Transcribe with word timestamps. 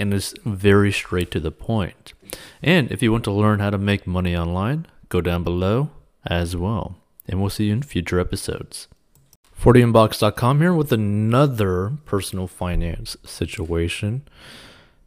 and 0.00 0.14
is 0.14 0.34
very 0.44 0.90
straight 0.90 1.30
to 1.32 1.40
the 1.40 1.50
point. 1.50 2.14
And 2.62 2.90
if 2.90 3.02
you 3.02 3.12
want 3.12 3.24
to 3.24 3.32
learn 3.32 3.60
how 3.60 3.70
to 3.70 3.78
make 3.78 4.06
money 4.06 4.36
online, 4.36 4.86
go 5.08 5.20
down 5.20 5.44
below 5.44 5.90
as 6.26 6.56
well. 6.56 6.96
And 7.28 7.40
we'll 7.40 7.50
see 7.50 7.66
you 7.66 7.74
in 7.74 7.82
future 7.82 8.18
episodes. 8.18 8.88
40inbox.com 9.60 10.60
here 10.60 10.72
with 10.72 10.90
another 10.90 11.92
personal 12.06 12.46
finance 12.46 13.16
situation. 13.24 14.22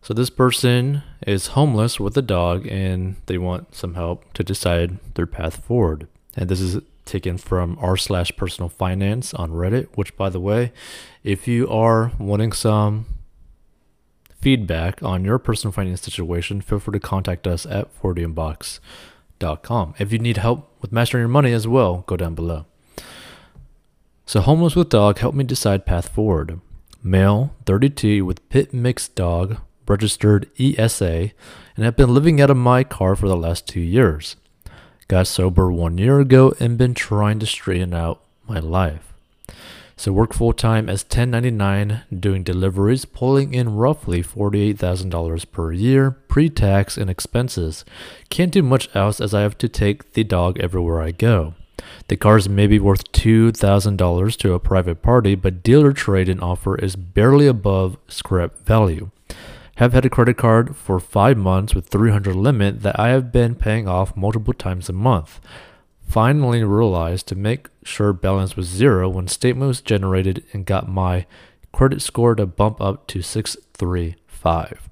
So 0.01 0.13
this 0.13 0.29
person 0.29 1.01
is 1.25 1.47
homeless 1.47 1.99
with 1.99 2.15
a 2.17 2.21
dog 2.21 2.67
and 2.67 3.15
they 3.25 3.37
want 3.37 3.73
some 3.73 3.95
help 3.95 4.31
to 4.33 4.43
decide 4.43 4.99
their 5.15 5.25
path 5.25 5.63
forward. 5.63 6.07
And 6.35 6.49
this 6.49 6.59
is 6.59 6.81
taken 7.05 7.37
from 7.37 7.77
r 7.81 7.97
slash 7.97 8.31
personal 8.37 8.69
finance 8.69 9.33
on 9.33 9.51
Reddit, 9.51 9.87
which 9.95 10.15
by 10.15 10.29
the 10.29 10.39
way, 10.39 10.71
if 11.23 11.47
you 11.47 11.67
are 11.69 12.11
wanting 12.19 12.51
some 12.51 13.05
feedback 14.43 15.01
on 15.01 15.23
your 15.23 15.39
personal 15.39 15.71
finance 15.71 16.01
situation, 16.01 16.59
feel 16.59 16.77
free 16.77 16.91
to 16.91 16.99
contact 16.99 17.47
us 17.47 17.65
at 17.65 17.87
40inbox.com. 18.01 19.95
If 19.97 20.11
you 20.11 20.19
need 20.19 20.35
help 20.35 20.69
with 20.81 20.91
mastering 20.91 21.21
your 21.21 21.29
money 21.29 21.53
as 21.53 21.65
well, 21.65 22.03
go 22.07 22.17
down 22.17 22.35
below. 22.35 22.65
So, 24.25 24.41
homeless 24.41 24.75
with 24.75 24.89
dog, 24.89 25.19
help 25.19 25.33
me 25.33 25.45
decide 25.45 25.85
path 25.85 26.09
forward. 26.09 26.59
Male, 27.01 27.55
32, 27.65 28.25
with 28.25 28.49
pit 28.49 28.73
mixed 28.73 29.15
dog, 29.15 29.61
registered 29.87 30.49
ESA, 30.59 31.31
and 31.77 31.85
have 31.85 31.95
been 31.95 32.13
living 32.13 32.41
out 32.41 32.49
of 32.49 32.57
my 32.57 32.83
car 32.83 33.15
for 33.15 33.29
the 33.29 33.37
last 33.37 33.65
two 33.65 33.79
years. 33.79 34.35
Got 35.07 35.27
sober 35.27 35.71
one 35.71 35.97
year 35.97 36.19
ago 36.19 36.53
and 36.59 36.77
been 36.77 36.93
trying 36.93 37.39
to 37.39 37.45
straighten 37.45 37.93
out 37.93 38.21
my 38.45 38.59
life. 38.59 39.13
So 39.95 40.11
work 40.11 40.33
full 40.33 40.53
time 40.53 40.89
as 40.89 41.03
1099 41.03 42.01
doing 42.19 42.43
deliveries, 42.43 43.05
pulling 43.05 43.53
in 43.53 43.75
roughly 43.75 44.23
$48,000 44.23 45.51
per 45.51 45.71
year 45.71 46.11
pre-tax 46.11 46.97
and 46.97 47.09
expenses. 47.09 47.85
Can't 48.29 48.51
do 48.51 48.63
much 48.63 48.93
else 48.95 49.21
as 49.21 49.33
I 49.33 49.41
have 49.41 49.57
to 49.59 49.69
take 49.69 50.13
the 50.13 50.23
dog 50.23 50.59
everywhere 50.59 51.01
I 51.01 51.11
go. 51.11 51.53
The 52.07 52.17
cars 52.17 52.49
may 52.49 52.67
be 52.67 52.79
worth 52.79 53.11
$2,000 53.11 54.37
to 54.37 54.53
a 54.53 54.59
private 54.59 55.01
party, 55.01 55.35
but 55.35 55.63
dealer 55.63 55.93
trade 55.93 56.29
and 56.29 56.41
offer 56.41 56.75
is 56.75 56.95
barely 56.95 57.47
above 57.47 57.97
scrap 58.07 58.57
value. 58.59 59.11
Have 59.77 59.93
had 59.93 60.05
a 60.05 60.09
credit 60.09 60.37
card 60.37 60.75
for 60.75 60.99
5 60.99 61.37
months 61.37 61.73
with 61.75 61.87
300 61.87 62.35
limit 62.35 62.81
that 62.83 62.99
I 62.99 63.09
have 63.09 63.31
been 63.31 63.55
paying 63.55 63.87
off 63.87 64.15
multiple 64.15 64.53
times 64.53 64.87
a 64.87 64.93
month 64.93 65.39
finally 66.13 66.63
realized 66.63 67.27
to 67.27 67.33
make 67.33 67.67
sure 67.83 68.13
balance 68.13 68.55
was 68.55 68.67
zero 68.67 69.09
when 69.09 69.27
statement 69.27 69.67
was 69.67 69.81
generated 69.81 70.43
and 70.53 70.63
got 70.63 70.87
my 70.87 71.25
credit 71.71 72.03
score 72.03 72.35
to 72.35 72.45
bump 72.45 72.79
up 72.79 73.07
to 73.07 73.23
635. 73.23 74.89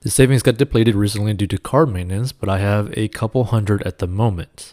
The 0.00 0.08
savings 0.08 0.42
got 0.42 0.56
depleted 0.56 0.94
recently 0.94 1.34
due 1.34 1.46
to 1.48 1.58
car 1.58 1.84
maintenance, 1.84 2.32
but 2.32 2.48
I 2.48 2.56
have 2.56 2.90
a 2.96 3.08
couple 3.08 3.44
hundred 3.44 3.82
at 3.82 3.98
the 3.98 4.06
moment. 4.06 4.72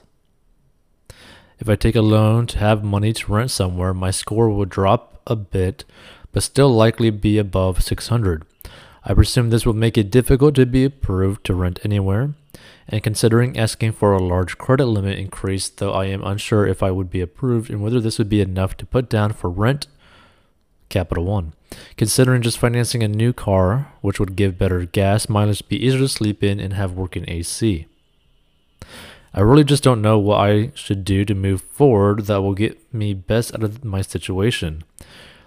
If 1.59 1.67
I 1.67 1.75
take 1.75 1.97
a 1.97 2.01
loan 2.01 2.47
to 2.47 2.59
have 2.59 2.81
money 2.81 3.11
to 3.11 3.33
rent 3.33 3.51
somewhere, 3.51 3.93
my 3.93 4.09
score 4.09 4.49
will 4.49 4.63
drop 4.63 5.21
a 5.27 5.35
bit, 5.35 5.83
but 6.31 6.43
still 6.43 6.69
likely 6.69 7.09
be 7.09 7.37
above 7.37 7.83
600. 7.83 8.45
I 9.03 9.13
presume 9.13 9.49
this 9.49 9.65
will 9.65 9.73
make 9.73 9.97
it 9.97 10.09
difficult 10.09 10.55
to 10.55 10.65
be 10.65 10.85
approved 10.85 11.45
to 11.47 11.53
rent 11.53 11.81
anywhere 11.83 12.35
and 12.87 13.03
considering 13.03 13.57
asking 13.57 13.93
for 13.93 14.13
a 14.13 14.23
large 14.23 14.57
credit 14.57 14.85
limit 14.85 15.17
increase, 15.17 15.69
though 15.69 15.93
I 15.93 16.05
am 16.05 16.23
unsure 16.23 16.67
if 16.67 16.83
I 16.83 16.91
would 16.91 17.09
be 17.09 17.21
approved 17.21 17.69
and 17.69 17.81
whether 17.81 17.99
this 17.99 18.17
would 18.17 18.29
be 18.29 18.41
enough 18.41 18.75
to 18.77 18.85
put 18.85 19.09
down 19.09 19.33
for 19.33 19.49
rent. 19.49 19.87
Capital 20.89 21.25
One. 21.25 21.53
Considering 21.97 22.43
just 22.43 22.59
financing 22.59 23.01
a 23.01 23.07
new 23.07 23.33
car, 23.33 23.93
which 24.01 24.19
would 24.19 24.35
give 24.35 24.59
better 24.59 24.85
gas 24.85 25.27
mileage, 25.27 25.67
be 25.67 25.83
easier 25.83 25.99
to 25.99 26.07
sleep 26.07 26.43
in, 26.43 26.59
and 26.59 26.73
have 26.73 26.93
working 26.93 27.25
AC. 27.27 27.87
I 29.33 29.41
really 29.41 29.63
just 29.63 29.83
don't 29.83 30.01
know 30.01 30.19
what 30.19 30.41
I 30.41 30.71
should 30.75 31.03
do 31.03 31.25
to 31.25 31.33
move 31.33 31.61
forward 31.61 32.27
that 32.27 32.41
will 32.41 32.53
get 32.53 32.93
me 32.93 33.15
best 33.15 33.55
out 33.55 33.63
of 33.63 33.83
my 33.83 34.01
situation. 34.01 34.83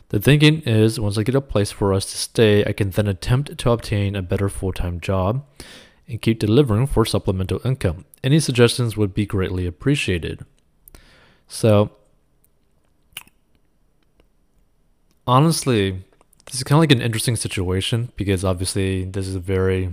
The 0.08 0.18
thinking 0.18 0.62
is 0.62 0.98
once 0.98 1.16
I 1.16 1.22
get 1.22 1.36
a 1.36 1.40
place 1.40 1.70
for 1.70 1.94
us 1.94 2.06
to 2.06 2.16
stay, 2.16 2.64
I 2.64 2.72
can 2.72 2.90
then 2.90 3.06
attempt 3.06 3.56
to 3.58 3.70
obtain 3.70 4.16
a 4.16 4.22
better 4.22 4.48
full 4.48 4.72
time 4.72 4.98
job 4.98 5.44
and 6.08 6.22
keep 6.22 6.38
delivering 6.38 6.86
for 6.86 7.04
supplemental 7.04 7.60
income. 7.64 8.04
Any 8.22 8.40
suggestions 8.40 8.96
would 8.96 9.14
be 9.14 9.26
greatly 9.26 9.66
appreciated. 9.66 10.44
So, 11.48 11.92
honestly, 15.26 16.04
this 16.46 16.56
is 16.56 16.64
kind 16.64 16.78
of 16.78 16.80
like 16.80 16.92
an 16.92 17.02
interesting 17.02 17.36
situation 17.36 18.12
because 18.16 18.44
obviously 18.44 19.04
this 19.04 19.26
is 19.26 19.34
a 19.34 19.40
very 19.40 19.92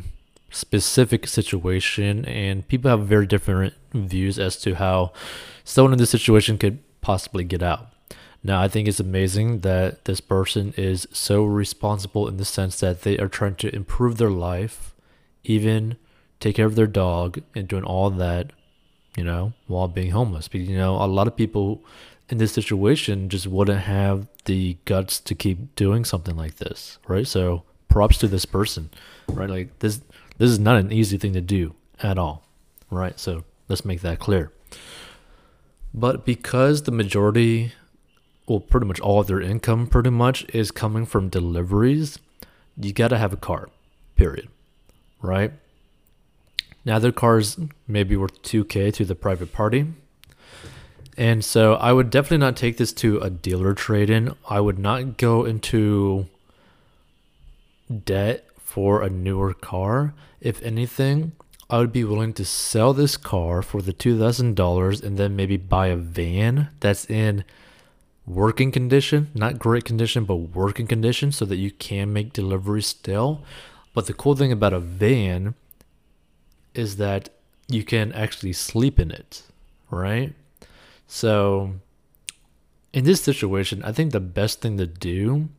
specific 0.51 1.28
situation 1.28 2.25
and 2.25 2.68
people 2.68 2.90
have 2.90 3.07
very 3.07 3.25
different 3.25 3.74
views 3.94 4.38
as 4.38 4.56
to 4.57 4.75
how 4.75 5.12
someone 5.63 5.94
in 5.94 6.00
this 6.00 6.12
situation 6.12 6.57
could 6.57 6.80
possibly 7.01 7.44
get 7.44 7.63
out. 7.63 7.90
Now, 8.44 8.62
I 8.62 8.68
think 8.68 8.88
it's 8.88 9.00
amazing 9.00 9.62
that 9.62 10.06
this 10.06 10.19
person 10.19 10.74
is 10.75 11.07
so 11.12 11.45
responsible 11.45 12.28
in 12.28 12.38
the 12.38 12.45
sense 12.45 12.80
that 12.81 13.01
they 13.01 13.18
are 13.18 13.30
trying 13.30 13.56
to 13.56 13.74
improve 13.74 14.18
their 14.18 14.30
life, 14.30 14.94
even 15.44 15.95
take 16.44 16.58
care 16.58 16.66
of 16.66 16.76
their 16.76 16.88
dog 16.88 17.42
and 17.56 17.70
doing 17.70 17.86
all 17.86 18.09
that, 18.09 18.52
you 19.16 19.24
know, 19.24 19.54
while 19.68 19.88
being 19.88 20.12
homeless. 20.12 20.50
Because, 20.50 20.68
you 20.68 20.78
know, 20.78 20.98
a 20.98 21.08
lot 21.08 21.26
of 21.26 21.38
people 21.38 21.81
in 22.28 22.38
this 22.38 22.52
situation 22.52 23.30
just 23.30 23.48
wouldn't 23.48 23.80
have 23.80 24.28
the 24.44 24.78
guts 24.84 25.22
to 25.22 25.34
keep 25.34 25.74
doing 25.76 26.04
something 26.04 26.36
like 26.36 26.58
this, 26.58 27.00
right? 27.08 27.26
So 27.26 27.64
props 27.88 28.18
to 28.18 28.28
this 28.28 28.46
person, 28.46 28.90
right? 29.30 29.50
Like 29.50 29.80
this, 29.80 30.02
this 30.38 30.50
is 30.50 30.59
not 30.59 30.76
an 30.76 30.92
easy 30.92 31.18
thing 31.18 31.31
to 31.34 31.42
do 31.42 31.76
at 32.02 32.18
all, 32.18 32.44
right? 32.92 33.18
So 33.18 33.46
let's 33.70 33.86
make 33.86 34.02
that 34.02 34.20
clear. 34.20 34.52
But 35.94 36.25
because 36.25 36.84
the 36.84 36.92
majority, 36.92 37.72
well, 38.48 38.60
pretty 38.60 38.88
much 38.88 39.00
all 39.00 39.22
of 39.22 39.28
their 39.28 39.40
income 39.40 39.88
pretty 39.88 40.10
much 40.10 40.46
is 40.54 40.72
coming 40.72 41.06
from 41.06 41.30
deliveries, 41.30 42.20
you 42.75 42.92
got 42.92 43.10
to 43.10 43.18
have 43.18 43.31
a 43.31 43.38
car, 43.38 43.70
period, 44.18 44.50
right? 45.22 45.54
Now 46.86 47.00
their 47.00 47.12
cars 47.12 47.58
may 47.88 48.04
be 48.04 48.18
worth 48.18 48.42
2K 48.44 48.94
to 48.96 49.06
the 49.06 49.16
private 49.16 49.54
party. 49.54 49.88
And 51.18 51.46
so 51.46 51.76
I 51.76 51.94
would 51.94 52.10
definitely 52.10 52.40
not 52.40 52.58
take 52.58 52.78
this 52.78 52.92
to 52.94 53.20
a 53.20 53.30
dealer 53.30 53.74
trade 53.74 54.10
in. 54.10 54.36
I 54.50 54.60
would 54.60 54.80
not 54.80 55.18
go 55.18 55.46
into 55.46 56.28
debt 58.06 58.46
for 58.58 59.02
a 59.02 59.10
newer 59.10 59.54
car. 59.54 60.14
If 60.42 60.62
anything, 60.64 61.34
I 61.70 61.78
would 61.78 61.94
be 61.94 62.04
willing 62.04 62.34
to 62.34 62.46
sell 62.46 62.94
this 62.94 63.16
car 63.16 63.62
for 63.62 63.82
the 63.82 63.94
$2,000 63.94 65.04
and 65.04 65.18
then 65.18 65.36
maybe 65.36 65.58
buy 65.58 65.88
a 65.88 65.96
van 65.96 66.70
that's 66.80 67.10
in 67.10 67.44
working 68.26 68.72
condition, 68.72 69.30
not 69.34 69.60
great 69.60 69.86
condition, 69.86 70.26
but 70.26 70.36
working 70.36 70.88
condition 70.88 71.32
so 71.32 71.46
that 71.46 71.58
you 71.58 71.72
can 71.72 72.12
make 72.12 72.34
deliveries 72.34 72.88
still. 72.88 73.44
But 73.94 74.07
the 74.07 74.13
cool 74.13 74.36
thing 74.36 74.52
about 74.52 74.74
a 74.74 74.80
van 74.80 75.56
is 76.74 76.98
that 76.98 77.30
you 77.68 77.84
can 77.84 78.12
actually 78.14 78.54
sleep 78.54 79.00
in 79.00 79.12
it, 79.12 79.44
right? 79.90 80.34
So, 81.08 81.75
in 82.92 83.06
this 83.06 83.22
situation, 83.22 83.84
I 83.84 83.92
think 83.92 84.12
the 84.12 84.20
best 84.20 84.62
thing 84.62 84.78
to 84.78 84.86
do 84.86 85.50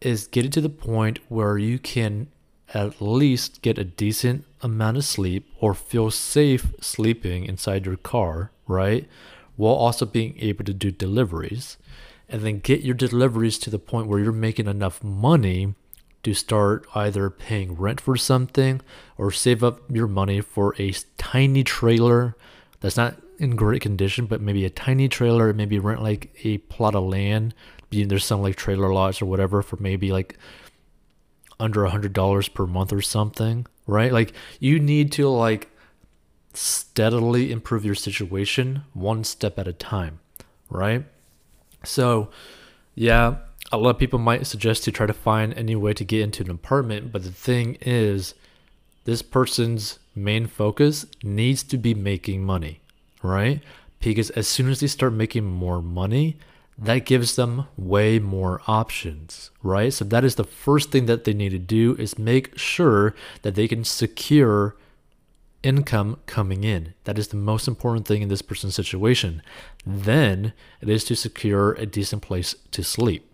is 0.00 0.26
get 0.26 0.44
it 0.44 0.52
to 0.52 0.60
the 0.60 0.68
point 0.68 1.18
where 1.28 1.56
you 1.56 1.78
can 1.78 2.28
at 2.72 3.00
least 3.00 3.62
get 3.62 3.78
a 3.78 3.84
decent 3.84 4.44
amount 4.62 4.96
of 4.96 5.04
sleep 5.04 5.48
or 5.60 5.74
feel 5.74 6.10
safe 6.10 6.72
sleeping 6.80 7.44
inside 7.44 7.86
your 7.86 7.96
car, 7.96 8.50
right? 8.66 9.08
While 9.56 9.74
also 9.74 10.04
being 10.06 10.36
able 10.40 10.64
to 10.64 10.74
do 10.74 10.90
deliveries. 10.90 11.76
And 12.28 12.42
then 12.42 12.58
get 12.58 12.80
your 12.80 12.94
deliveries 12.94 13.58
to 13.58 13.70
the 13.70 13.78
point 13.78 14.08
where 14.08 14.18
you're 14.18 14.32
making 14.32 14.66
enough 14.66 15.04
money 15.04 15.74
to 16.24 16.34
start 16.34 16.86
either 16.94 17.30
paying 17.30 17.74
rent 17.74 18.00
for 18.00 18.16
something 18.16 18.80
or 19.16 19.30
save 19.30 19.62
up 19.62 19.80
your 19.90 20.08
money 20.08 20.40
for 20.40 20.74
a 20.78 20.92
tiny 21.16 21.62
trailer 21.62 22.36
that's 22.80 22.96
not 22.96 23.16
in 23.38 23.56
great 23.56 23.82
condition, 23.82 24.26
but 24.26 24.40
maybe 24.40 24.64
a 24.64 24.70
tiny 24.70 25.08
trailer, 25.08 25.52
maybe 25.52 25.78
rent 25.78 26.02
like 26.02 26.34
a 26.44 26.58
plot 26.58 26.94
of 26.94 27.04
land. 27.04 27.54
There's 27.90 28.24
some 28.24 28.42
like 28.42 28.56
trailer 28.56 28.92
lots 28.92 29.22
or 29.22 29.26
whatever 29.26 29.62
for 29.62 29.76
maybe 29.76 30.10
like 30.10 30.36
under 31.60 31.84
a 31.84 31.90
hundred 31.90 32.12
dollars 32.12 32.48
per 32.48 32.66
month 32.66 32.92
or 32.92 33.00
something, 33.00 33.66
right? 33.86 34.12
Like 34.12 34.32
you 34.58 34.80
need 34.80 35.12
to 35.12 35.28
like 35.28 35.70
steadily 36.52 37.52
improve 37.52 37.84
your 37.84 37.94
situation 37.94 38.82
one 38.92 39.24
step 39.24 39.58
at 39.58 39.68
a 39.68 39.72
time, 39.72 40.20
right? 40.68 41.04
So, 41.84 42.30
yeah, 42.94 43.36
a 43.72 43.78
lot 43.78 43.90
of 43.90 43.98
people 43.98 44.18
might 44.18 44.46
suggest 44.46 44.84
to 44.84 44.92
try 44.92 45.06
to 45.06 45.12
find 45.12 45.54
any 45.54 45.74
way 45.74 45.94
to 45.94 46.04
get 46.04 46.20
into 46.20 46.42
an 46.44 46.50
apartment, 46.50 47.12
but 47.12 47.24
the 47.24 47.32
thing 47.32 47.76
is, 47.80 48.34
this 49.04 49.22
person's 49.22 49.98
main 50.14 50.46
focus 50.46 51.06
needs 51.22 51.62
to 51.64 51.76
be 51.76 51.94
making 51.94 52.44
money, 52.44 52.80
right? 53.22 53.62
Because 54.00 54.30
as 54.30 54.46
soon 54.46 54.68
as 54.68 54.80
they 54.80 54.86
start 54.86 55.12
making 55.12 55.44
more 55.44 55.82
money, 55.82 56.36
that 56.76 57.06
gives 57.06 57.36
them 57.36 57.66
way 57.76 58.18
more 58.18 58.60
options, 58.66 59.50
right? 59.62 59.92
So 59.92 60.04
that 60.06 60.24
is 60.24 60.34
the 60.34 60.44
first 60.44 60.90
thing 60.90 61.06
that 61.06 61.24
they 61.24 61.32
need 61.32 61.50
to 61.50 61.58
do 61.58 61.94
is 61.98 62.18
make 62.18 62.58
sure 62.58 63.14
that 63.42 63.54
they 63.54 63.68
can 63.68 63.84
secure 63.84 64.76
income 65.62 66.18
coming 66.26 66.64
in. 66.64 66.94
That 67.04 67.18
is 67.18 67.28
the 67.28 67.36
most 67.36 67.68
important 67.68 68.06
thing 68.06 68.22
in 68.22 68.28
this 68.28 68.42
person's 68.42 68.74
situation. 68.74 69.42
Then 69.86 70.52
it 70.80 70.88
is 70.88 71.04
to 71.04 71.16
secure 71.16 71.72
a 71.72 71.86
decent 71.86 72.22
place 72.22 72.54
to 72.72 72.82
sleep, 72.82 73.26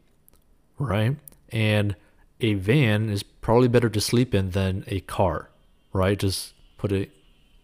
right? 0.81 1.17
And 1.51 1.97
a 2.41 2.55
van 2.55 3.11
is 3.11 3.23
probably 3.23 3.69
better 3.69 3.89
to 3.91 4.01
sleep 4.01 4.35
in 4.35 4.51
than 4.51 4.85
a 4.87 5.01
car, 5.01 5.51
right? 5.93 6.19
Just 6.19 6.55
put 6.79 6.93
it 6.93 7.11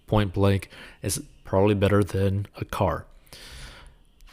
point 0.07 0.33
blank, 0.33 0.71
it's 1.03 1.19
probably 1.45 1.75
better 1.75 2.05
than 2.05 2.47
a 2.57 2.65
car. 2.65 3.07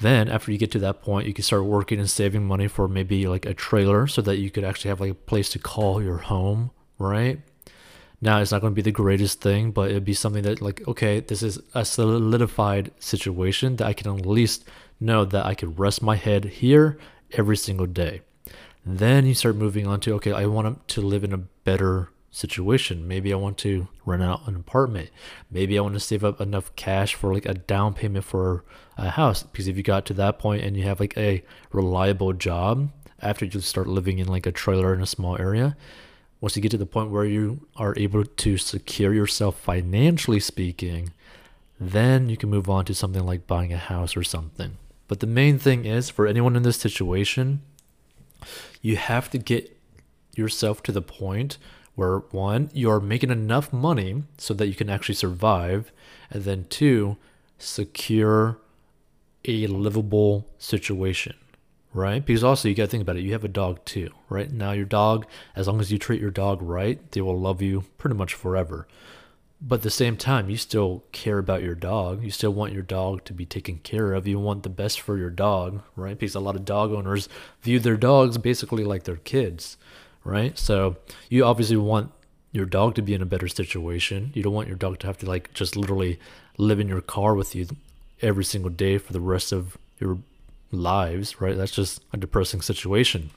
Then 0.02 0.28
after 0.28 0.52
you 0.52 0.58
get 0.58 0.72
to 0.72 0.80
that 0.80 1.02
point, 1.02 1.28
you 1.28 1.34
can 1.34 1.44
start 1.44 1.64
working 1.64 2.00
and 2.00 2.10
saving 2.10 2.46
money 2.46 2.68
for 2.68 2.88
maybe 2.88 3.28
like 3.28 3.46
a 3.46 3.54
trailer 3.54 4.06
so 4.08 4.22
that 4.22 4.38
you 4.38 4.52
could 4.52 4.64
actually 4.64 4.90
have 4.90 5.00
like 5.00 5.12
a 5.12 5.16
place 5.16 5.50
to 5.52 5.60
call 5.60 6.04
your 6.04 6.18
home, 6.18 6.72
right? 7.00 7.40
Now 8.20 8.40
it's 8.40 8.52
not 8.52 8.62
going 8.62 8.72
to 8.72 8.76
be 8.76 8.82
the 8.82 8.92
greatest 8.92 9.42
thing, 9.42 9.72
but 9.72 9.92
it'd 9.92 10.06
be 10.06 10.14
something 10.14 10.44
that 10.44 10.62
like, 10.62 10.86
okay, 10.88 11.20
this 11.20 11.44
is 11.44 11.60
a 11.74 11.86
solidified 11.86 12.92
situation 13.00 13.78
that 13.78 13.88
I 13.88 13.94
can 13.94 14.08
at 14.14 14.26
least 14.26 14.66
know 15.00 15.26
that 15.26 15.46
I 15.46 15.56
could 15.56 15.80
rest 15.80 16.02
my 16.02 16.16
head 16.16 16.46
here 16.46 16.98
every 17.32 17.58
single 17.58 17.86
day. 17.86 18.22
Then 18.86 19.26
you 19.26 19.34
start 19.34 19.56
moving 19.56 19.88
on 19.88 20.00
to, 20.02 20.14
okay, 20.16 20.34
I 20.34 20.46
want 20.46 20.88
to 20.90 21.02
live 21.02 21.24
in 21.24 21.34
a 21.34 21.38
better 21.38 22.10
situation. 22.32 23.08
Maybe 23.08 23.32
I 23.32 23.38
want 23.38 23.58
to 23.60 23.88
rent 24.06 24.24
out 24.24 24.48
an 24.48 24.56
apartment. 24.56 25.10
Maybe 25.50 25.78
I 25.78 25.82
want 25.82 25.94
to 25.94 26.00
save 26.00 26.24
up 26.24 26.42
enough 26.42 26.76
cash 26.76 27.14
for 27.14 27.34
like 27.34 27.46
a 27.46 27.54
down 27.54 27.94
payment 27.94 28.26
for 28.26 28.66
a 28.98 29.12
house. 29.12 29.44
Because 29.44 29.68
if 29.68 29.78
you 29.78 29.84
got 29.84 30.06
to 30.08 30.14
that 30.16 30.40
point 30.40 30.64
and 30.64 30.76
you 30.76 30.84
have 30.84 31.00
like 31.00 31.18
a 31.18 31.44
reliable 31.72 32.34
job 32.34 32.90
after 33.22 33.46
you 33.46 33.60
start 33.62 33.88
living 33.88 34.20
in 34.20 34.28
like 34.28 34.46
a 34.46 34.52
trailer 34.52 34.94
in 34.94 35.02
a 35.02 35.06
small 35.06 35.38
area, 35.40 35.78
once 36.42 36.58
you 36.58 36.62
get 36.62 36.72
to 36.72 36.78
the 36.78 36.86
point 36.86 37.10
where 37.10 37.24
you 37.24 37.66
are 37.78 37.94
able 37.98 38.26
to 38.26 38.58
secure 38.58 39.14
yourself 39.14 39.58
financially 39.58 40.42
speaking, 40.42 41.14
then 41.80 42.28
you 42.28 42.36
can 42.36 42.50
move 42.50 42.70
on 42.70 42.84
to 42.84 42.94
something 42.94 43.26
like 43.26 43.48
buying 43.48 43.72
a 43.72 43.78
house 43.78 44.18
or 44.18 44.24
something. 44.24 44.78
But 45.08 45.22
the 45.22 45.28
main 45.28 45.58
thing 45.58 45.86
is 45.86 46.10
for 46.10 46.28
anyone 46.28 46.56
in 46.56 46.64
this 46.64 46.78
situation, 46.78 47.62
you 48.82 48.98
have 48.98 49.30
to 49.32 49.38
get 49.38 49.78
yourself 50.36 50.82
to 50.84 50.92
the 50.92 51.02
point 51.02 51.58
where 51.96 52.20
one, 52.32 52.70
you're 52.74 53.00
making 53.00 53.30
enough 53.30 53.72
money 53.72 54.24
so 54.38 54.54
that 54.56 54.68
you 54.68 54.74
can 54.74 54.90
actually 54.90 55.16
survive, 55.16 55.92
and 56.32 56.44
then 56.44 56.66
two, 56.70 57.18
secure 57.60 58.58
a 59.46 59.68
livable 59.68 60.48
situation, 60.58 61.36
right? 61.94 62.26
Because 62.26 62.44
also 62.44 62.68
you 62.68 62.76
got 62.76 62.86
to 62.86 62.90
think 62.90 63.04
about 63.04 63.18
it. 63.18 63.24
You 63.24 63.34
have 63.34 63.44
a 63.44 63.50
dog 63.50 63.84
too, 63.86 64.10
right? 64.30 64.52
Now 64.52 64.72
your 64.72 64.86
dog, 64.86 65.28
as 65.56 65.68
long 65.68 65.80
as 65.80 65.92
you 65.92 66.00
treat 66.00 66.22
your 66.22 66.32
dog 66.32 66.62
right, 66.62 67.12
they 67.12 67.22
will 67.22 67.40
love 67.40 67.62
you 67.62 67.84
pretty 67.98 68.16
much 68.16 68.34
forever. 68.34 68.88
But 69.66 69.76
at 69.76 69.82
the 69.84 69.90
same 69.90 70.18
time, 70.18 70.50
you 70.50 70.58
still 70.58 71.04
care 71.14 71.38
about 71.38 71.64
your 71.64 71.76
dog. 71.76 72.22
You 72.22 72.32
still 72.32 72.54
want 72.54 72.74
your 72.74 72.82
dog 72.84 73.24
to 73.26 73.34
be 73.34 73.46
taken 73.46 73.78
care 73.78 74.14
of. 74.14 74.28
You 74.28 74.38
want 74.38 74.64
the 74.64 74.70
best 74.70 75.00
for 75.00 75.18
your 75.18 75.30
dog, 75.30 75.82
right? 75.96 76.20
Because 76.20 76.36
a 76.36 76.42
lot 76.42 76.58
of 76.58 76.66
dog 76.66 76.92
owners 76.92 77.30
view 77.62 77.80
their 77.80 77.96
dogs 77.96 78.38
basically 78.38 78.84
like 78.84 79.04
their 79.04 79.16
kids 79.16 79.78
right? 80.24 80.58
So 80.58 80.98
you 81.30 81.44
obviously 81.44 81.78
want 81.78 82.12
your 82.52 82.66
dog 82.66 82.96
to 82.96 83.02
be 83.02 83.14
in 83.14 83.22
a 83.22 83.26
better 83.26 83.48
situation. 83.48 84.32
You 84.34 84.44
don't 84.44 84.54
want 84.54 84.68
your 84.68 84.78
dog 84.78 85.00
to 85.00 85.08
have 85.08 85.18
to 85.20 85.26
like 85.26 85.54
just 85.54 85.76
literally 85.76 86.20
live 86.58 86.80
in 86.80 86.88
your 86.88 87.02
car 87.02 87.36
with 87.36 87.56
you 87.56 87.68
every 88.22 88.44
single 88.44 88.70
day 88.70 88.98
for 88.98 89.12
the 89.12 89.20
rest 89.20 89.52
of 89.52 89.78
your 90.00 90.20
lives, 90.72 91.42
right? 91.42 91.58
That's 91.58 91.72
just 91.72 92.02
a 92.14 92.18
depressing 92.18 92.62
situation. 92.62 93.32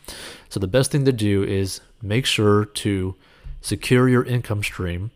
So 0.49 0.61
the 0.61 0.67
best 0.67 0.93
thing 0.93 1.05
to 1.06 1.12
do 1.12 1.43
is 1.43 1.81
make 2.02 2.26
sure 2.26 2.64
to 2.64 3.14
secure 3.61 4.08
your 4.08 4.22
income 4.22 4.62
stream, 4.62 5.11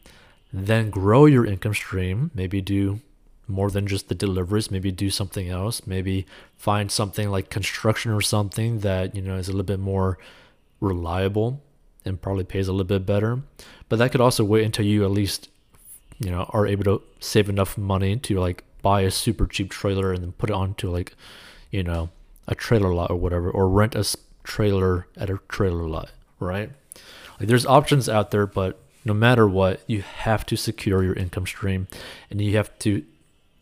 then 0.53 0.91
grow 0.91 1.27
your 1.27 1.47
income 1.47 1.75
stream, 1.75 2.31
maybe 2.35 2.61
do 2.61 3.01
more 3.47 3.71
than 3.71 3.87
just 3.87 4.09
the 4.09 4.15
deliveries, 4.15 4.71
maybe 4.71 4.93
do 4.93 5.11
something 5.11 5.49
else, 5.49 5.87
maybe 5.87 6.27
find 6.57 6.91
something 6.91 7.31
like 7.31 7.51
construction 7.51 8.13
or 8.13 8.21
something 8.21 8.81
that, 8.81 9.15
you 9.15 9.23
know, 9.23 9.37
is 9.37 9.49
a 9.49 9.53
little 9.53 9.65
bit 9.65 9.81
more 9.81 10.19
reliable 10.81 11.61
and 12.05 12.23
probably 12.23 12.45
pays 12.45 12.69
a 12.69 12.73
little 12.73 12.85
bit 12.85 13.05
better. 13.05 13.41
But 13.89 13.99
that 13.99 14.13
could 14.13 14.21
also 14.21 14.45
wait 14.45 14.65
until 14.65 14.87
you 14.87 15.05
at 15.05 15.11
least, 15.11 15.49
you 16.19 16.31
know, 16.31 16.49
are 16.51 16.67
able 16.67 16.85
to 16.85 17.03
save 17.19 17.49
enough 17.49 17.77
money 17.77 18.17
to 18.17 18.39
like 18.39 18.65
buy 18.83 19.03
a 19.03 19.11
super 19.11 19.47
cheap 19.47 19.71
trailer 19.71 20.13
and 20.13 20.23
then 20.23 20.33
put 20.33 20.51
it 20.51 20.55
onto 20.55 20.91
like, 20.91 21.15
you 21.71 21.83
know, 21.83 22.11
a 22.47 22.55
trailer 22.55 22.95
lot 22.95 23.11
or 23.11 23.17
whatever, 23.17 23.51
or 23.51 23.69
rent 23.69 23.95
a 23.95 24.17
trailer 24.43 25.07
at 25.17 25.31
a 25.31 25.39
trailer 25.49 25.89
lot, 25.89 26.11
right? 26.39 26.71
Like 27.39 27.49
there's 27.49 27.67
options 27.67 28.09
out 28.09 28.31
there, 28.31 28.47
but 28.47 28.81
no 29.05 29.15
matter 29.15 29.49
what, 29.49 29.81
you 29.87 30.03
have 30.03 30.45
to 30.47 30.57
secure 30.57 31.03
your 31.03 31.15
income 31.15 31.47
stream 31.47 31.89
and 32.31 32.41
you 32.41 32.57
have 32.57 32.79
to 32.81 33.05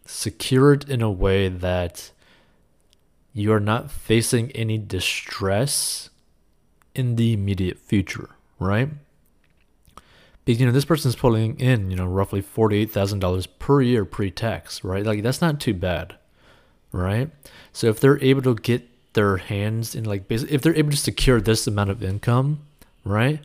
secure 0.05 0.73
it 0.73 0.89
in 0.89 1.03
a 1.03 1.11
way 1.11 1.49
that 1.49 2.11
you 3.33 3.53
are 3.53 3.61
not 3.61 3.91
facing 3.91 4.51
any 4.53 4.79
distress 4.79 6.11
in 6.95 7.17
the 7.17 7.33
immediate 7.33 7.79
future, 7.79 8.31
right? 8.59 8.89
Because, 10.45 10.61
you 10.61 10.67
know, 10.67 10.73
this 10.73 10.87
person's 10.87 11.15
pulling 11.15 11.61
in, 11.61 11.91
you 11.91 11.97
know, 11.97 12.07
roughly 12.07 12.43
$48,000 12.43 13.47
per 13.59 13.83
year 13.83 14.05
pre 14.05 14.31
tax, 14.31 14.83
right? 14.83 15.05
Like, 15.05 15.23
that's 15.23 15.41
not 15.41 15.61
too 15.61 15.75
bad, 15.75 16.17
right? 16.91 17.31
So, 17.73 17.89
if 17.89 18.01
they're 18.01 18.21
able 18.25 18.43
to 18.43 18.55
get 18.55 18.89
their 19.13 19.37
hands 19.37 19.95
in, 19.95 20.05
like, 20.05 20.25
if 20.31 20.63
they're 20.63 20.75
able 20.75 20.91
to 20.91 20.97
secure 20.97 21.41
this 21.41 21.67
amount 21.67 21.91
of 21.91 22.03
income, 22.03 22.61
right? 23.05 23.41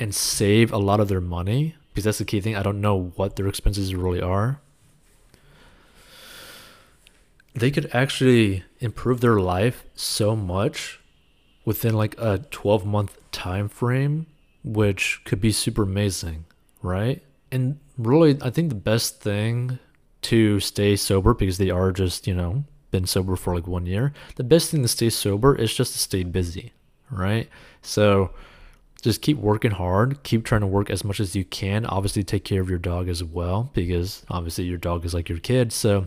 And 0.00 0.14
save 0.14 0.72
a 0.72 0.78
lot 0.78 0.98
of 0.98 1.08
their 1.08 1.20
money, 1.20 1.76
because 1.92 2.04
that's 2.04 2.18
the 2.18 2.24
key 2.24 2.40
thing. 2.40 2.56
I 2.56 2.62
don't 2.62 2.80
know 2.80 3.12
what 3.14 3.36
their 3.36 3.46
expenses 3.46 3.94
really 3.94 4.20
are. 4.20 4.60
They 7.54 7.70
could 7.70 7.90
actually 7.92 8.64
improve 8.80 9.20
their 9.20 9.38
life 9.40 9.84
so 9.94 10.34
much 10.34 11.00
within 11.64 11.94
like 11.94 12.18
a 12.18 12.38
12 12.50 12.86
month 12.86 13.18
time 13.32 13.68
frame 13.68 14.26
which 14.64 15.22
could 15.24 15.40
be 15.40 15.52
super 15.52 15.82
amazing 15.82 16.44
right 16.82 17.22
and 17.52 17.78
really 17.96 18.36
i 18.42 18.50
think 18.50 18.68
the 18.68 18.74
best 18.74 19.20
thing 19.20 19.78
to 20.22 20.60
stay 20.60 20.96
sober 20.96 21.32
because 21.32 21.58
they 21.58 21.70
are 21.70 21.92
just 21.92 22.26
you 22.26 22.34
know 22.34 22.64
been 22.90 23.06
sober 23.06 23.36
for 23.36 23.54
like 23.54 23.66
one 23.66 23.86
year 23.86 24.12
the 24.36 24.44
best 24.44 24.70
thing 24.70 24.82
to 24.82 24.88
stay 24.88 25.08
sober 25.08 25.54
is 25.54 25.72
just 25.72 25.92
to 25.92 25.98
stay 25.98 26.24
busy 26.24 26.72
right 27.10 27.48
so 27.82 28.30
just 29.00 29.22
keep 29.22 29.38
working 29.38 29.72
hard 29.72 30.22
keep 30.22 30.44
trying 30.44 30.60
to 30.60 30.66
work 30.66 30.90
as 30.90 31.04
much 31.04 31.20
as 31.20 31.34
you 31.34 31.44
can 31.44 31.86
obviously 31.86 32.22
take 32.22 32.44
care 32.44 32.60
of 32.60 32.68
your 32.68 32.78
dog 32.78 33.08
as 33.08 33.22
well 33.24 33.70
because 33.74 34.24
obviously 34.28 34.64
your 34.64 34.78
dog 34.78 35.04
is 35.04 35.14
like 35.14 35.28
your 35.28 35.38
kid 35.38 35.72
so 35.72 36.06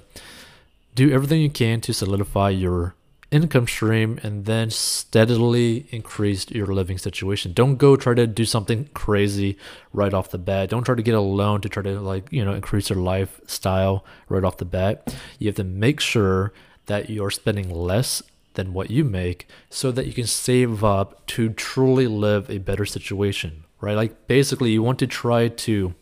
do 0.96 1.12
everything 1.12 1.42
you 1.42 1.50
can 1.50 1.82
to 1.82 1.94
solidify 1.94 2.50
your 2.50 2.96
income 3.34 3.66
stream 3.66 4.20
and 4.22 4.46
then 4.46 4.70
steadily 4.70 5.88
increase 5.90 6.50
your 6.52 6.68
living 6.68 7.00
situation. 7.00 7.52
Don't 7.52 7.78
go 7.78 7.96
try 7.96 8.14
to 8.14 8.28
do 8.28 8.46
something 8.46 8.88
crazy 8.94 9.58
right 9.92 10.14
off 10.14 10.30
the 10.30 10.38
bat. 10.38 10.70
Don't 10.70 10.84
try 10.84 10.94
to 10.94 11.02
get 11.02 11.16
a 11.16 11.20
loan 11.20 11.60
to 11.62 11.70
try 11.70 11.82
to 11.82 12.00
like, 12.00 12.32
you 12.32 12.46
know, 12.46 12.54
increase 12.54 12.92
your 12.92 13.00
lifestyle 13.00 14.06
right 14.30 14.44
off 14.44 14.58
the 14.58 14.66
bat. 14.66 15.16
You 15.40 15.48
have 15.48 15.56
to 15.56 15.64
make 15.64 16.00
sure 16.00 16.54
that 16.86 17.10
you're 17.10 17.32
spending 17.32 17.74
less 17.74 18.22
than 18.54 18.74
what 18.74 18.90
you 18.90 19.04
make 19.04 19.48
so 19.70 19.92
that 19.92 20.06
you 20.06 20.14
can 20.14 20.28
save 20.28 20.84
up 20.84 21.26
to 21.28 21.50
truly 21.50 22.08
live 22.08 22.50
a 22.50 22.58
better 22.60 22.86
situation, 22.86 23.64
right? 23.82 23.96
Like 23.96 24.28
basically 24.28 24.72
you 24.72 24.84
want 24.84 25.00
to 25.00 25.08
try 25.08 25.48
to 25.48 25.94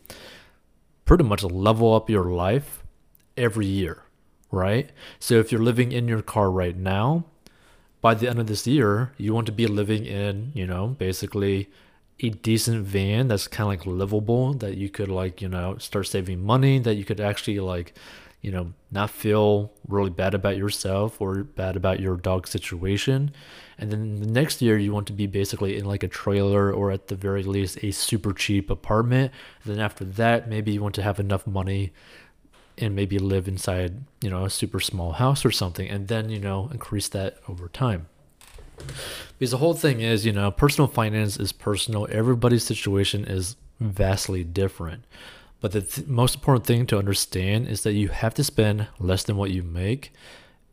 pretty 1.04 1.24
much 1.24 1.42
level 1.42 1.94
up 1.94 2.08
your 2.08 2.24
life 2.24 2.82
every 3.36 3.66
year 3.66 4.04
right? 4.52 4.90
So 5.18 5.34
if 5.34 5.50
you're 5.50 5.62
living 5.62 5.90
in 5.90 6.06
your 6.06 6.22
car 6.22 6.50
right 6.50 6.76
now, 6.76 7.24
by 8.00 8.14
the 8.14 8.28
end 8.28 8.38
of 8.38 8.46
this 8.46 8.66
year, 8.66 9.12
you 9.16 9.34
want 9.34 9.46
to 9.46 9.52
be 9.52 9.66
living 9.66 10.04
in, 10.04 10.52
you 10.54 10.66
know, 10.66 10.88
basically 10.88 11.70
a 12.20 12.28
decent 12.28 12.84
van 12.84 13.28
that's 13.28 13.48
kind 13.48 13.62
of 13.62 13.68
like 13.68 13.86
livable 13.86 14.52
that 14.54 14.76
you 14.76 14.88
could 14.88 15.08
like, 15.08 15.40
you 15.40 15.48
know, 15.48 15.76
start 15.78 16.06
saving 16.06 16.44
money, 16.44 16.78
that 16.78 16.94
you 16.94 17.04
could 17.04 17.20
actually 17.20 17.58
like 17.58 17.94
you 18.42 18.50
know, 18.50 18.72
not 18.90 19.08
feel 19.08 19.72
really 19.88 20.10
bad 20.10 20.34
about 20.34 20.56
yourself 20.56 21.20
or 21.20 21.44
bad 21.44 21.76
about 21.76 22.00
your 22.00 22.16
dog 22.16 22.48
situation. 22.48 23.30
And 23.78 23.90
then 23.90 24.20
the 24.20 24.26
next 24.26 24.60
year, 24.60 24.76
you 24.76 24.92
want 24.92 25.06
to 25.06 25.12
be 25.12 25.28
basically 25.28 25.78
in 25.78 25.84
like 25.84 26.02
a 26.02 26.08
trailer 26.08 26.72
or 26.72 26.90
at 26.90 27.06
the 27.06 27.14
very 27.14 27.44
least 27.44 27.78
a 27.82 27.92
super 27.92 28.32
cheap 28.32 28.68
apartment. 28.68 29.32
And 29.62 29.72
then 29.72 29.80
after 29.80 30.04
that, 30.04 30.48
maybe 30.48 30.72
you 30.72 30.82
want 30.82 30.96
to 30.96 31.02
have 31.02 31.20
enough 31.20 31.46
money 31.46 31.92
and 32.76 32.96
maybe 32.96 33.18
live 33.18 33.46
inside, 33.46 34.02
you 34.20 34.30
know, 34.30 34.44
a 34.44 34.50
super 34.50 34.80
small 34.80 35.12
house 35.12 35.44
or 35.44 35.52
something. 35.52 35.88
And 35.88 36.08
then, 36.08 36.28
you 36.28 36.40
know, 36.40 36.68
increase 36.72 37.08
that 37.08 37.38
over 37.48 37.68
time. 37.68 38.08
Because 39.38 39.52
the 39.52 39.58
whole 39.58 39.74
thing 39.74 40.00
is, 40.00 40.26
you 40.26 40.32
know, 40.32 40.50
personal 40.50 40.88
finance 40.88 41.36
is 41.36 41.52
personal. 41.52 42.08
Everybody's 42.10 42.64
situation 42.64 43.24
is 43.24 43.54
vastly 43.78 44.42
different. 44.42 45.04
But 45.62 45.70
the 45.72 45.80
th- 45.80 46.08
most 46.08 46.34
important 46.34 46.66
thing 46.66 46.86
to 46.86 46.98
understand 46.98 47.68
is 47.68 47.84
that 47.84 47.92
you 47.92 48.08
have 48.08 48.34
to 48.34 48.44
spend 48.44 48.88
less 48.98 49.22
than 49.22 49.36
what 49.36 49.52
you 49.52 49.62
make 49.62 50.12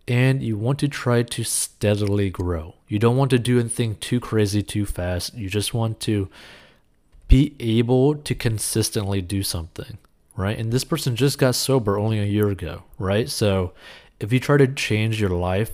and 0.07 0.41
you 0.41 0.57
want 0.57 0.79
to 0.79 0.87
try 0.87 1.21
to 1.21 1.43
steadily 1.43 2.31
grow. 2.31 2.73
You 2.87 2.97
don't 2.97 3.15
want 3.15 3.29
to 3.29 3.37
do 3.37 3.59
anything 3.59 3.95
too 3.97 4.19
crazy 4.19 4.63
too 4.63 4.87
fast. 4.87 5.35
You 5.35 5.47
just 5.47 5.75
want 5.75 5.99
to 6.01 6.27
be 7.27 7.55
able 7.59 8.15
to 8.15 8.33
consistently 8.33 9.21
do 9.21 9.43
something, 9.43 9.99
right? 10.35 10.57
And 10.57 10.71
this 10.71 10.83
person 10.83 11.15
just 11.15 11.37
got 11.37 11.53
sober 11.53 11.99
only 11.99 12.19
a 12.19 12.25
year 12.25 12.49
ago, 12.49 12.81
right? 12.97 13.29
So 13.29 13.73
if 14.19 14.33
you 14.33 14.39
try 14.39 14.57
to 14.57 14.67
change 14.67 15.21
your 15.21 15.29
life 15.29 15.73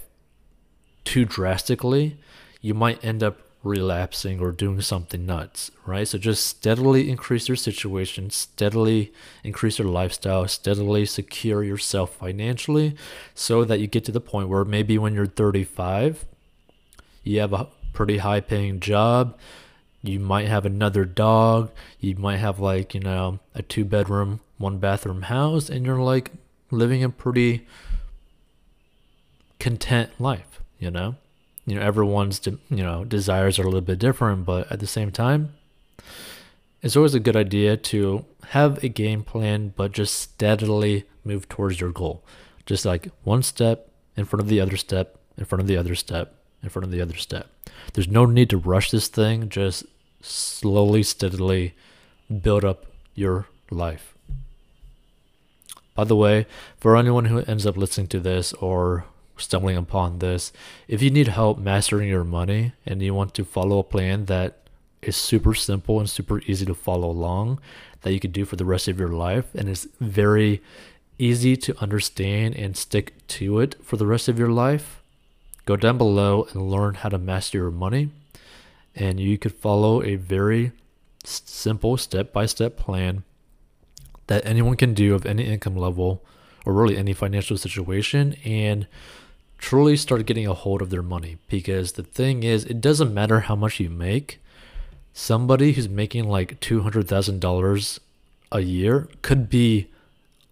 too 1.05 1.23
drastically, 1.23 2.17
you 2.59 2.73
might 2.73 3.01
end 3.05 3.23
up 3.23 3.44
relapsing 3.65 4.39
or 4.39 4.51
doing 4.51 4.79
something 4.79 5.25
nuts, 5.25 5.71
right? 5.85 6.07
So 6.07 6.17
just 6.17 6.45
steadily 6.45 7.09
increase 7.09 7.49
your 7.49 7.55
situation, 7.55 8.29
steadily 8.29 9.11
increase 9.43 9.79
your 9.79 9.87
lifestyle, 9.87 10.47
steadily 10.47 11.05
secure 11.05 11.63
yourself 11.63 12.15
financially 12.15 12.95
so 13.33 13.65
that 13.65 13.79
you 13.79 13.87
get 13.87 14.05
to 14.05 14.11
the 14.11 14.21
point 14.21 14.49
where 14.49 14.63
maybe 14.63 14.97
when 14.97 15.15
you're 15.15 15.25
35, 15.25 16.25
you 17.23 17.39
have 17.39 17.53
a 17.53 17.67
pretty 17.91 18.19
high 18.19 18.39
paying 18.39 18.79
job, 18.79 19.37
you 20.03 20.19
might 20.19 20.47
have 20.47 20.65
another 20.65 21.03
dog, 21.03 21.71
you 21.99 22.15
might 22.15 22.37
have 22.37 22.59
like, 22.59 22.93
you 22.93 22.99
know, 22.99 23.39
a 23.55 23.63
two 23.63 23.83
bedroom, 23.83 24.41
one 24.59 24.77
bathroom 24.77 25.23
house, 25.23 25.69
and 25.69 25.85
you're 25.85 25.99
like 25.99 26.31
living 26.69 27.03
a 27.03 27.09
pretty 27.09 27.65
content 29.59 30.11
life, 30.19 30.61
you 30.77 30.91
know? 30.91 31.15
You 31.65 31.75
know 31.75 31.81
everyone's 31.81 32.39
de- 32.39 32.57
you 32.69 32.83
know 32.83 33.03
desires 33.03 33.57
are 33.57 33.63
a 33.63 33.65
little 33.65 33.81
bit 33.81 33.99
different 33.99 34.45
but 34.45 34.71
at 34.71 34.79
the 34.79 34.87
same 34.87 35.11
time 35.11 35.53
it's 36.85 36.95
always 36.95 37.15
a 37.15 37.19
good 37.19 37.35
idea 37.35 37.75
to 37.75 38.25
have 38.49 38.83
a 38.83 38.89
game 38.89 39.23
plan 39.23 39.73
but 39.75 39.91
just 39.91 40.19
steadily 40.19 41.05
move 41.23 41.49
towards 41.49 41.81
your 41.81 41.91
goal. 41.91 42.23
Just 42.67 42.85
like 42.85 43.09
one 43.23 43.41
step 43.41 43.89
in 44.15 44.25
front 44.25 44.41
of 44.41 44.47
the 44.47 44.61
other 44.61 44.77
step 44.77 45.17
in 45.35 45.45
front 45.45 45.61
of 45.61 45.67
the 45.67 45.77
other 45.77 45.95
step 45.95 46.35
in 46.61 46.69
front 46.69 46.85
of 46.85 46.91
the 46.91 47.01
other 47.01 47.15
step. 47.15 47.49
There's 47.93 48.07
no 48.07 48.25
need 48.25 48.51
to 48.51 48.57
rush 48.57 48.91
this 48.91 49.07
thing 49.07 49.49
just 49.49 49.83
slowly 50.21 51.01
steadily 51.01 51.73
build 52.41 52.63
up 52.63 52.85
your 53.15 53.47
life. 53.71 54.13
By 55.95 56.03
the 56.03 56.15
way 56.15 56.45
for 56.77 56.95
anyone 56.95 57.25
who 57.25 57.39
ends 57.39 57.65
up 57.65 57.77
listening 57.77 58.07
to 58.09 58.19
this 58.19 58.53
or 58.53 59.05
stumbling 59.37 59.77
upon 59.77 60.19
this. 60.19 60.51
If 60.87 61.01
you 61.01 61.09
need 61.09 61.27
help 61.27 61.57
mastering 61.57 62.09
your 62.09 62.23
money 62.23 62.73
and 62.85 63.01
you 63.01 63.13
want 63.13 63.33
to 63.35 63.45
follow 63.45 63.79
a 63.79 63.83
plan 63.83 64.25
that 64.25 64.57
is 65.01 65.15
super 65.15 65.53
simple 65.53 65.99
and 65.99 66.09
super 66.09 66.39
easy 66.41 66.65
to 66.65 66.73
follow 66.73 67.09
along 67.09 67.59
that 68.01 68.13
you 68.13 68.19
can 68.19 68.31
do 68.31 68.45
for 68.45 68.55
the 68.55 68.65
rest 68.65 68.87
of 68.87 68.99
your 68.99 69.09
life 69.09 69.53
and 69.55 69.69
is 69.69 69.87
very 69.99 70.61
easy 71.17 71.55
to 71.55 71.79
understand 71.81 72.55
and 72.55 72.75
stick 72.75 73.13
to 73.27 73.59
it 73.59 73.75
for 73.83 73.97
the 73.97 74.05
rest 74.05 74.27
of 74.27 74.37
your 74.37 74.49
life, 74.49 75.01
go 75.65 75.75
down 75.75 75.97
below 75.97 76.47
and 76.51 76.69
learn 76.69 76.95
how 76.95 77.09
to 77.09 77.17
master 77.17 77.57
your 77.57 77.71
money. 77.71 78.09
And 78.95 79.19
you 79.19 79.37
could 79.37 79.53
follow 79.53 80.03
a 80.03 80.15
very 80.15 80.71
simple 81.23 81.97
step 81.97 82.31
by 82.31 82.45
step 82.45 82.77
plan 82.77 83.23
that 84.27 84.45
anyone 84.45 84.75
can 84.75 84.93
do 84.93 85.13
of 85.15 85.25
any 85.25 85.45
income 85.45 85.75
level 85.75 86.23
or 86.65 86.73
really 86.73 86.97
any 86.97 87.13
financial 87.13 87.57
situation. 87.57 88.35
And 88.43 88.87
truly 89.65 89.97
start 89.97 90.27
getting 90.27 90.45
a 90.45 90.53
hold 90.53 90.79
of 90.79 90.91
their 90.91 91.01
money 91.01 91.39
because 91.49 91.93
the 91.93 92.03
thing 92.03 92.43
is 92.43 92.65
it 92.65 92.79
doesn't 92.79 93.11
matter 93.11 93.39
how 93.39 93.55
much 93.55 93.79
you 93.79 93.89
make 93.89 94.39
somebody 95.11 95.71
who's 95.71 95.89
making 95.89 96.23
like 96.23 96.59
$200,000 96.59 97.99
a 98.51 98.59
year 98.59 99.09
could 99.23 99.49
be 99.49 99.87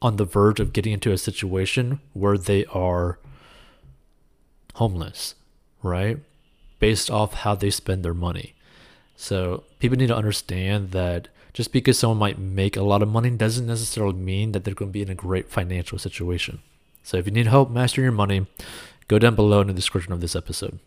on 0.02 0.16
the 0.16 0.26
verge 0.26 0.60
of 0.60 0.74
getting 0.74 0.94
into 0.94 1.12
a 1.12 1.18
situation 1.20 2.00
where 2.14 2.40
they 2.40 2.66
are 2.74 3.20
homeless, 4.74 5.36
right? 5.84 6.18
Based 6.80 7.12
off 7.12 7.36
how 7.36 7.54
they 7.54 7.70
spend 7.70 8.04
their 8.04 8.16
money. 8.16 8.56
So 9.16 9.64
people 9.78 9.96
need 9.96 10.08
to 10.08 10.18
understand 10.18 10.90
that 10.90 11.28
just 11.54 11.72
because 11.72 12.00
someone 12.00 12.18
might 12.18 12.40
make 12.40 12.76
a 12.76 12.82
lot 12.82 13.04
of 13.04 13.10
money 13.10 13.30
doesn't 13.30 13.68
necessarily 13.68 14.16
mean 14.16 14.54
that 14.54 14.64
they're 14.64 14.74
going 14.74 14.90
to 14.90 14.92
be 14.92 15.04
in 15.04 15.12
a 15.12 15.14
great 15.14 15.52
financial 15.52 16.00
situation. 16.00 16.64
So 17.04 17.18
if 17.18 17.26
you 17.26 17.34
need 17.34 17.48
help 17.48 17.70
mastering 17.70 18.06
your 18.06 18.14
money, 18.14 18.48
go 19.08 19.20
down 19.20 19.36
below 19.36 19.62
in 19.62 19.68
the 19.68 19.74
description 19.74 20.14
of 20.14 20.22
this 20.22 20.36
episode. 20.36 20.80